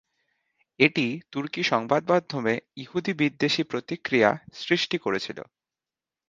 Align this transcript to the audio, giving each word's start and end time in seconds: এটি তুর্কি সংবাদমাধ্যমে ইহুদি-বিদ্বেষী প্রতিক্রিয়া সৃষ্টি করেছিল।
এটি 0.79 1.05
তুর্কি 1.31 1.61
সংবাদমাধ্যমে 1.63 2.53
ইহুদি-বিদ্বেষী 2.77 3.63
প্রতিক্রিয়া 3.63 4.29
সৃষ্টি 4.53 4.97
করেছিল। 4.97 5.39